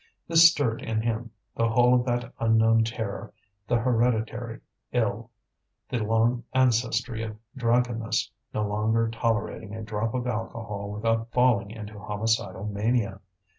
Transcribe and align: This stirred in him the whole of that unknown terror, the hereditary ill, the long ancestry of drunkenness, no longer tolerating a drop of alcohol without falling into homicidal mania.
This 0.27 0.49
stirred 0.49 0.81
in 0.81 0.99
him 1.01 1.29
the 1.55 1.69
whole 1.69 1.93
of 1.93 2.05
that 2.05 2.33
unknown 2.39 2.83
terror, 2.83 3.31
the 3.67 3.75
hereditary 3.77 4.59
ill, 4.91 5.29
the 5.89 5.99
long 5.99 6.43
ancestry 6.55 7.21
of 7.21 7.37
drunkenness, 7.55 8.31
no 8.51 8.67
longer 8.67 9.11
tolerating 9.11 9.75
a 9.75 9.83
drop 9.83 10.15
of 10.15 10.25
alcohol 10.25 10.89
without 10.89 11.29
falling 11.31 11.69
into 11.69 11.99
homicidal 11.99 12.65
mania. 12.65 13.19